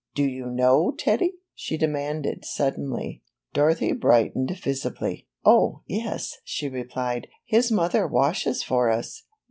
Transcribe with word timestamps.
Do 0.15 0.23
you 0.23 0.47
know 0.47 0.95
Teddy?" 0.97 1.35
she 1.53 1.77
demanded 1.77 2.43
suddenly. 2.43 3.21
Dorothy 3.53 3.91
brightened 3.93 4.49
visibly. 4.59 5.27
^'Oh, 5.45 5.83
yes," 5.85 6.39
she 6.43 6.71
rephed, 6.71 7.25
"his 7.45 7.71
mother 7.71 8.07
washes 8.07 8.63
for 8.63 8.89
us." 8.89 9.25